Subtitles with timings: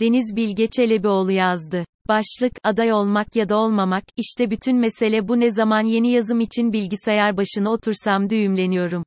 [0.00, 1.84] Deniz Bilge Çelebioğlu yazdı.
[2.08, 6.72] Başlık, aday olmak ya da olmamak, işte bütün mesele bu ne zaman yeni yazım için
[6.72, 9.04] bilgisayar başına otursam düğümleniyorum.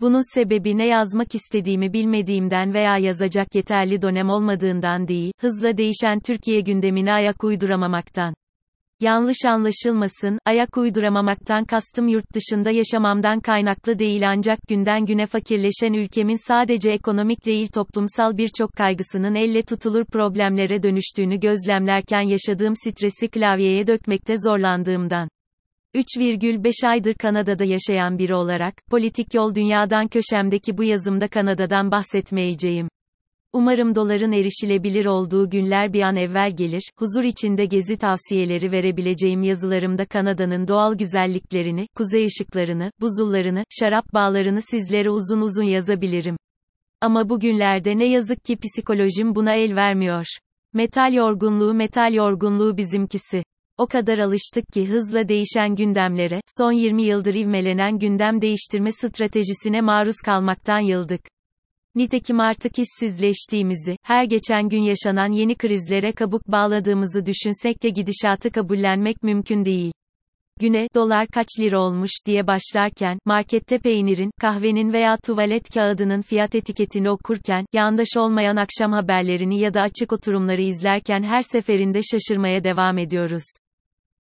[0.00, 6.60] Bunun sebebi ne yazmak istediğimi bilmediğimden veya yazacak yeterli dönem olmadığından değil, hızla değişen Türkiye
[6.60, 8.34] gündemine ayak uyduramamaktan.
[9.00, 16.48] Yanlış anlaşılmasın, ayak uyduramamaktan kastım yurt dışında yaşamamdan kaynaklı değil ancak günden güne fakirleşen ülkemin
[16.48, 24.34] sadece ekonomik değil toplumsal birçok kaygısının elle tutulur problemlere dönüştüğünü gözlemlerken yaşadığım stresi klavyeye dökmekte
[24.38, 25.28] zorlandığımdan.
[25.94, 32.88] 3,5 aydır Kanada'da yaşayan biri olarak, politik yol dünyadan köşemdeki bu yazımda Kanada'dan bahsetmeyeceğim.
[33.52, 40.04] Umarım doların erişilebilir olduğu günler bir an evvel gelir, huzur içinde gezi tavsiyeleri verebileceğim yazılarımda
[40.06, 46.36] Kanada'nın doğal güzelliklerini, kuzey ışıklarını, buzullarını, şarap bağlarını sizlere uzun uzun yazabilirim.
[47.00, 50.26] Ama bugünlerde ne yazık ki psikolojim buna el vermiyor.
[50.72, 53.42] Metal yorgunluğu metal yorgunluğu bizimkisi.
[53.78, 60.16] O kadar alıştık ki hızla değişen gündemlere, son 20 yıldır ivmelenen gündem değiştirme stratejisine maruz
[60.24, 61.20] kalmaktan yıldık.
[61.94, 69.22] Nitekim artık işsizleştiğimizi, her geçen gün yaşanan yeni krizlere kabuk bağladığımızı düşünsek de gidişatı kabullenmek
[69.22, 69.92] mümkün değil.
[70.60, 77.10] Güne, dolar kaç lira olmuş diye başlarken, markette peynirin, kahvenin veya tuvalet kağıdının fiyat etiketini
[77.10, 83.44] okurken, yandaş olmayan akşam haberlerini ya da açık oturumları izlerken her seferinde şaşırmaya devam ediyoruz.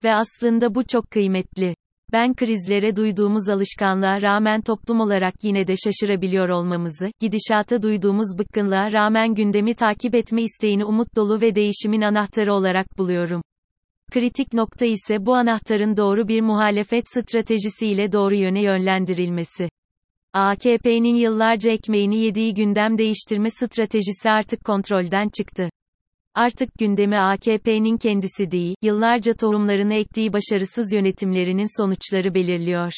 [0.04, 1.74] Ve aslında bu çok kıymetli.
[2.12, 9.34] Ben krizlere duyduğumuz alışkanlığa rağmen toplum olarak yine de şaşırabiliyor olmamızı, gidişata duyduğumuz bıkkınlığa rağmen
[9.34, 13.42] gündemi takip etme isteğini umut dolu ve değişimin anahtarı olarak buluyorum.
[14.12, 19.68] Kritik nokta ise bu anahtarın doğru bir muhalefet stratejisiyle doğru yöne yönlendirilmesi.
[20.32, 25.68] AKP'nin yıllarca ekmeğini yediği gündem değiştirme stratejisi artık kontrolden çıktı.
[26.36, 32.92] Artık gündemi AKP'nin kendisi değil, yıllarca tohumlarını ektiği başarısız yönetimlerinin sonuçları belirliyor.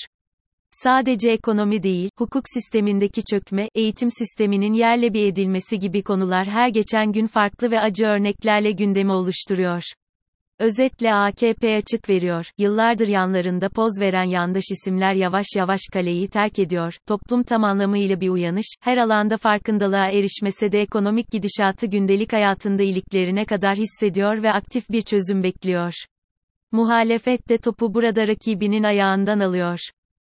[0.70, 7.12] Sadece ekonomi değil, hukuk sistemindeki çökme, eğitim sisteminin yerle bir edilmesi gibi konular her geçen
[7.12, 9.82] gün farklı ve acı örneklerle gündemi oluşturuyor.
[10.58, 16.98] Özetle AKP açık veriyor, yıllardır yanlarında poz veren yandaş isimler yavaş yavaş kaleyi terk ediyor,
[17.06, 23.44] toplum tam anlamıyla bir uyanış, her alanda farkındalığa erişmese de ekonomik gidişatı gündelik hayatında iliklerine
[23.44, 25.92] kadar hissediyor ve aktif bir çözüm bekliyor.
[26.72, 29.78] Muhalefet de topu burada rakibinin ayağından alıyor.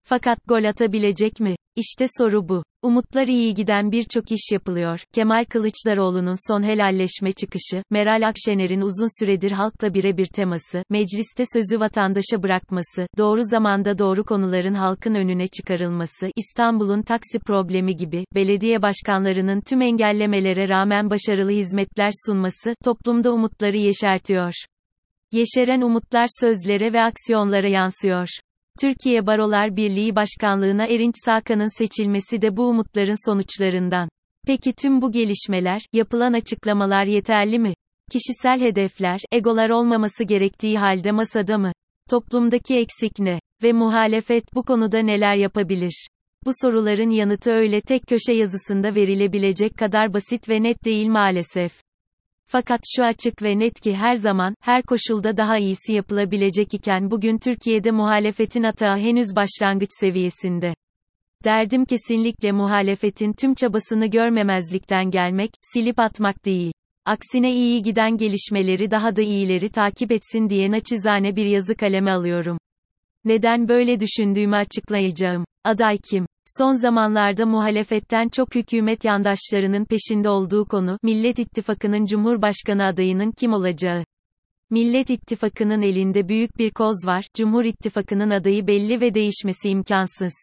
[0.09, 1.55] Fakat gol atabilecek mi?
[1.75, 2.63] İşte soru bu.
[2.81, 4.99] Umutlar iyi giden birçok iş yapılıyor.
[5.13, 12.43] Kemal Kılıçdaroğlu'nun son helalleşme çıkışı, Meral Akşener'in uzun süredir halkla birebir teması, mecliste sözü vatandaşa
[12.43, 19.81] bırakması, doğru zamanda doğru konuların halkın önüne çıkarılması, İstanbul'un taksi problemi gibi, belediye başkanlarının tüm
[19.81, 24.53] engellemelere rağmen başarılı hizmetler sunması, toplumda umutları yeşertiyor.
[25.31, 28.27] Yeşeren umutlar sözlere ve aksiyonlara yansıyor.
[28.81, 34.09] Türkiye Barolar Birliği Başkanlığına Erinç Sakan'ın seçilmesi de bu umutların sonuçlarından.
[34.47, 37.73] Peki tüm bu gelişmeler, yapılan açıklamalar yeterli mi?
[38.11, 41.71] Kişisel hedefler, egolar olmaması gerektiği halde masada mı?
[42.09, 43.39] Toplumdaki eksik ne?
[43.63, 46.07] Ve muhalefet bu konuda neler yapabilir?
[46.45, 51.86] Bu soruların yanıtı öyle tek köşe yazısında verilebilecek kadar basit ve net değil maalesef.
[52.49, 57.37] Fakat şu açık ve net ki her zaman, her koşulda daha iyisi yapılabilecek iken bugün
[57.37, 60.73] Türkiye'de muhalefetin atağı henüz başlangıç seviyesinde.
[61.43, 66.73] Derdim kesinlikle muhalefetin tüm çabasını görmemezlikten gelmek, silip atmak değil.
[67.05, 72.57] Aksine iyi giden gelişmeleri daha da iyileri takip etsin diye naçizane bir yazı kaleme alıyorum.
[73.25, 75.45] Neden böyle düşündüğümü açıklayacağım.
[75.63, 76.25] Aday kim?
[76.47, 84.03] Son zamanlarda muhalefetten çok hükümet yandaşlarının peşinde olduğu konu, Millet İttifakı'nın Cumhurbaşkanı adayının kim olacağı.
[84.69, 90.33] Millet İttifakı'nın elinde büyük bir koz var, Cumhur İttifakı'nın adayı belli ve değişmesi imkansız.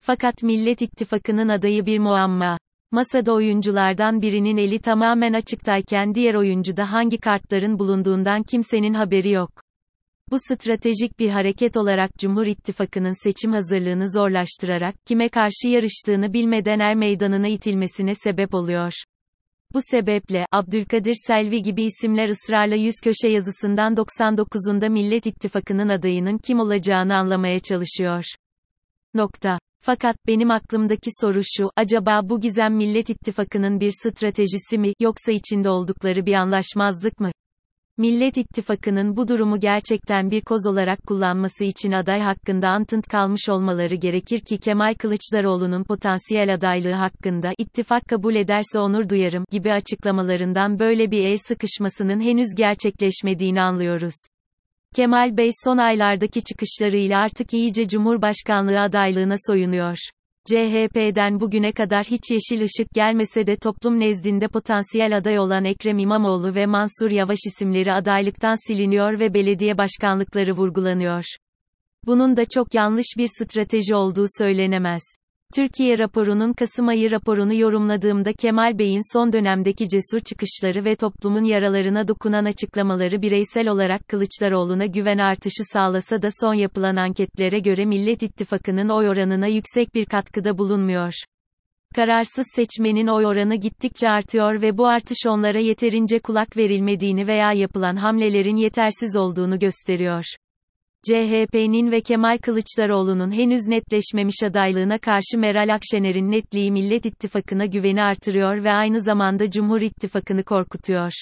[0.00, 2.58] Fakat Millet İttifakı'nın adayı bir muamma.
[2.90, 9.65] Masada oyunculardan birinin eli tamamen açıktayken diğer oyuncuda hangi kartların bulunduğundan kimsenin haberi yok.
[10.30, 16.94] Bu stratejik bir hareket olarak Cumhur İttifakı'nın seçim hazırlığını zorlaştırarak, kime karşı yarıştığını bilmeden er
[16.94, 18.92] meydanına itilmesine sebep oluyor.
[19.74, 26.60] Bu sebeple, Abdülkadir Selvi gibi isimler ısrarla yüz köşe yazısından 99'unda Millet İttifakı'nın adayının kim
[26.60, 28.24] olacağını anlamaya çalışıyor.
[29.14, 29.58] Nokta.
[29.80, 35.68] Fakat benim aklımdaki soru şu, acaba bu gizem Millet İttifakı'nın bir stratejisi mi, yoksa içinde
[35.68, 37.30] oldukları bir anlaşmazlık mı?
[37.98, 43.94] Millet İttifakı'nın bu durumu gerçekten bir koz olarak kullanması için aday hakkında antınt kalmış olmaları
[43.94, 51.10] gerekir ki Kemal Kılıçdaroğlu'nun potansiyel adaylığı hakkında ittifak kabul ederse onur duyarım gibi açıklamalarından böyle
[51.10, 54.14] bir el sıkışmasının henüz gerçekleşmediğini anlıyoruz.
[54.96, 59.96] Kemal Bey son aylardaki çıkışlarıyla artık iyice Cumhurbaşkanlığı adaylığına soyunuyor.
[60.48, 66.54] CHP'den bugüne kadar hiç yeşil ışık gelmese de toplum nezdinde potansiyel aday olan Ekrem İmamoğlu
[66.54, 71.24] ve Mansur Yavaş isimleri adaylıktan siliniyor ve belediye başkanlıkları vurgulanıyor.
[72.06, 75.02] Bunun da çok yanlış bir strateji olduğu söylenemez.
[75.56, 82.08] Türkiye raporunun Kasım ayı raporunu yorumladığımda Kemal Bey'in son dönemdeki cesur çıkışları ve toplumun yaralarına
[82.08, 88.88] dokunan açıklamaları bireysel olarak Kılıçdaroğlu'na güven artışı sağlasa da son yapılan anketlere göre Millet İttifakı'nın
[88.88, 91.12] oy oranına yüksek bir katkıda bulunmuyor.
[91.94, 97.96] Kararsız seçmenin oy oranı gittikçe artıyor ve bu artış onlara yeterince kulak verilmediğini veya yapılan
[97.96, 100.24] hamlelerin yetersiz olduğunu gösteriyor.
[101.02, 108.64] CHP'nin ve Kemal Kılıçdaroğlu'nun henüz netleşmemiş adaylığına karşı Meral Akşener'in netliği Millet İttifakı'na güveni artırıyor
[108.64, 111.12] ve aynı zamanda Cumhur İttifakı'nı korkutuyor.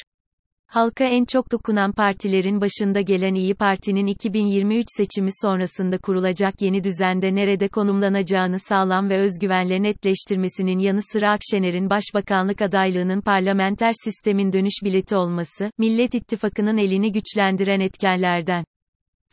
[0.66, 7.34] Halka en çok dokunan partilerin başında gelen İyi Parti'nin 2023 seçimi sonrasında kurulacak yeni düzende
[7.34, 15.16] nerede konumlanacağını sağlam ve özgüvenle netleştirmesinin yanı sıra Akşener'in başbakanlık adaylığının parlamenter sistemin dönüş bileti
[15.16, 18.64] olması, Millet İttifakı'nın elini güçlendiren etkenlerden.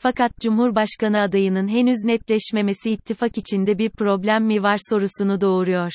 [0.04, 5.92] Fakat Cumhurbaşkanı adayının henüz netleşmemesi ittifak içinde bir problem mi var sorusunu doğuruyor.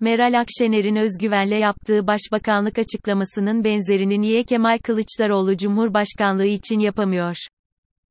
[0.00, 7.36] Meral Akşener'in özgüvenle yaptığı başbakanlık açıklamasının benzerini niye Kemal Kılıçdaroğlu Cumhurbaşkanlığı için yapamıyor?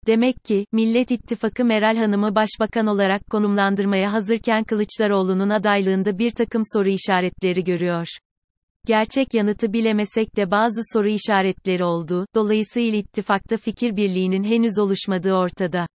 [0.08, 6.90] Demek ki, Millet İttifakı Meral Hanım'ı başbakan olarak konumlandırmaya hazırken Kılıçdaroğlu'nun adaylığında bir takım soru
[6.90, 8.08] işaretleri görüyor.
[8.88, 15.88] Gerçek yanıtı bilemesek de bazı soru işaretleri olduğu, dolayısıyla ittifakta fikir birliğinin henüz oluşmadığı ortada.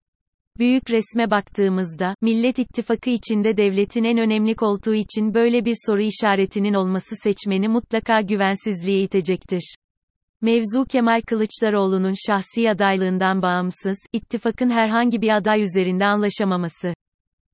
[0.58, 6.74] Büyük resme baktığımızda, Millet İttifakı içinde devletin en önemli koltuğu için böyle bir soru işaretinin
[6.74, 9.74] olması seçmeni mutlaka güvensizliğe itecektir.
[10.40, 16.94] Mevzu Kemal Kılıçdaroğlu'nun şahsi adaylığından bağımsız, ittifakın herhangi bir aday üzerinde anlaşamaması.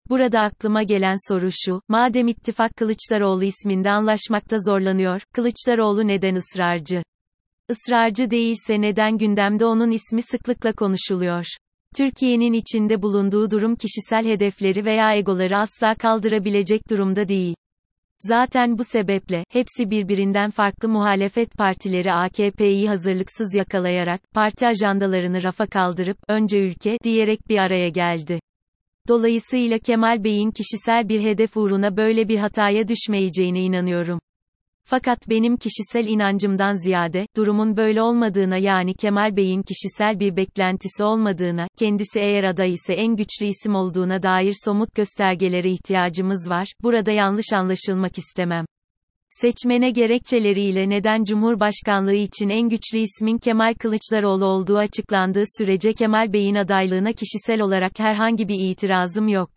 [0.08, 7.02] Burada aklıma gelen soru şu, madem ittifak Kılıçdaroğlu isminde anlaşmakta zorlanıyor, Kılıçdaroğlu neden ısrarcı?
[7.68, 11.46] Israrcı değilse neden gündemde onun ismi sıklıkla konuşuluyor?
[11.96, 17.54] Türkiye'nin içinde bulunduğu durum kişisel hedefleri veya egoları asla kaldırabilecek durumda değil.
[18.18, 26.18] Zaten bu sebeple, hepsi birbirinden farklı muhalefet partileri AKP'yi hazırlıksız yakalayarak, parti ajandalarını rafa kaldırıp,
[26.28, 28.40] önce ülke, diyerek bir araya geldi.
[29.08, 34.20] Dolayısıyla Kemal Bey'in kişisel bir hedef uğruna böyle bir hataya düşmeyeceğine inanıyorum.
[34.84, 41.66] Fakat benim kişisel inancımdan ziyade, durumun böyle olmadığına yani Kemal Bey'in kişisel bir beklentisi olmadığına,
[41.78, 47.52] kendisi eğer aday ise en güçlü isim olduğuna dair somut göstergelere ihtiyacımız var, burada yanlış
[47.52, 48.64] anlaşılmak istemem.
[49.30, 56.54] Seçmene gerekçeleriyle neden Cumhurbaşkanlığı için en güçlü ismin Kemal Kılıçdaroğlu olduğu açıklandığı sürece Kemal Bey'in
[56.54, 59.50] adaylığına kişisel olarak herhangi bir itirazım yok.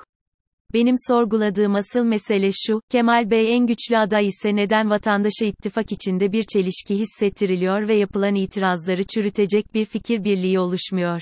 [0.73, 6.31] Benim sorguladığım asıl mesele şu, Kemal Bey en güçlü aday ise neden vatandaşa ittifak içinde
[6.31, 11.21] bir çelişki hissettiriliyor ve yapılan itirazları çürütecek bir fikir birliği oluşmuyor.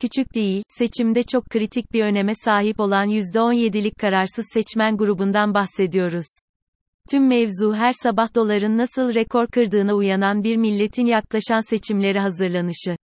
[0.00, 6.26] Küçük değil, seçimde çok kritik bir öneme sahip olan %17'lik kararsız seçmen grubundan bahsediyoruz.
[7.10, 12.96] Tüm mevzu her sabah doların nasıl rekor kırdığına uyanan bir milletin yaklaşan seçimlere hazırlanışı.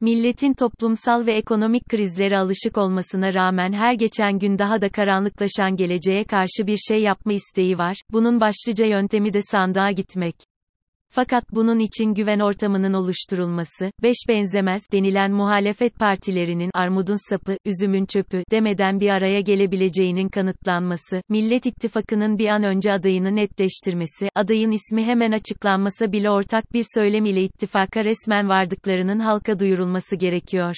[0.00, 6.24] Milletin toplumsal ve ekonomik krizlere alışık olmasına rağmen her geçen gün daha da karanlıklaşan geleceğe
[6.24, 7.96] karşı bir şey yapma isteği var.
[8.12, 10.34] Bunun başlıca yöntemi de sandığa gitmek.
[11.10, 18.42] Fakat bunun için güven ortamının oluşturulması, beş benzemez denilen muhalefet partilerinin armudun sapı, üzümün çöpü
[18.50, 25.32] demeden bir araya gelebileceğinin kanıtlanması, Millet İttifakı'nın bir an önce adayını netleştirmesi, adayın ismi hemen
[25.32, 30.74] açıklanmasa bile ortak bir söylem ile ittifaka resmen vardıklarının halka duyurulması gerekiyor.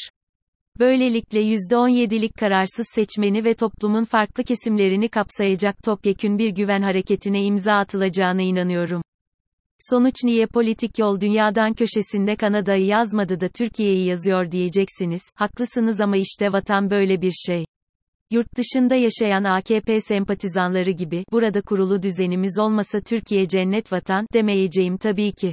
[0.79, 8.43] Böylelikle %17'lik kararsız seçmeni ve toplumun farklı kesimlerini kapsayacak topyekün bir güven hareketine imza atılacağına
[8.43, 9.03] inanıyorum.
[9.89, 15.23] Sonuç niye politik yol dünyadan köşesinde Kanada'yı yazmadı da Türkiye'yi yazıyor diyeceksiniz.
[15.35, 17.65] Haklısınız ama işte vatan böyle bir şey.
[18.31, 25.33] Yurt dışında yaşayan AKP sempatizanları gibi, burada kurulu düzenimiz olmasa Türkiye cennet vatan, demeyeceğim tabii
[25.33, 25.53] ki.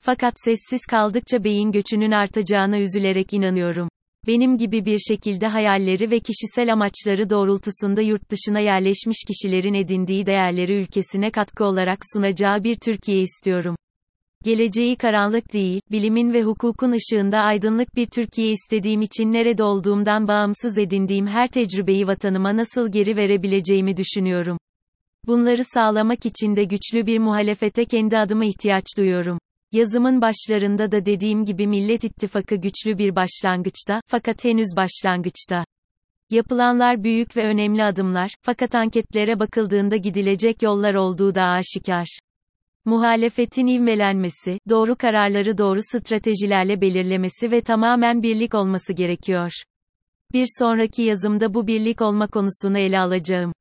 [0.00, 3.88] Fakat sessiz kaldıkça beyin göçünün artacağına üzülerek inanıyorum.
[4.26, 10.74] Benim gibi bir şekilde hayalleri ve kişisel amaçları doğrultusunda yurt dışına yerleşmiş kişilerin edindiği değerleri
[10.74, 13.76] ülkesine katkı olarak sunacağı bir Türkiye istiyorum.
[14.44, 20.78] Geleceği karanlık değil, bilimin ve hukukun ışığında aydınlık bir Türkiye istediğim için nerede olduğumdan bağımsız
[20.78, 24.58] edindiğim her tecrübeyi vatanıma nasıl geri verebileceğimi düşünüyorum.
[25.26, 29.38] Bunları sağlamak için de güçlü bir muhalefete kendi adıma ihtiyaç duyuyorum.
[29.72, 35.64] Yazımın başlarında da dediğim gibi Millet İttifakı güçlü bir başlangıçta, fakat henüz başlangıçta.
[36.30, 42.18] Yapılanlar büyük ve önemli adımlar, fakat anketlere bakıldığında gidilecek yollar olduğu da aşikar.
[42.84, 49.52] Muhalefetin ivmelenmesi, doğru kararları doğru stratejilerle belirlemesi ve tamamen birlik olması gerekiyor.
[50.32, 53.52] Bir sonraki yazımda bu birlik olma konusunu ele alacağım.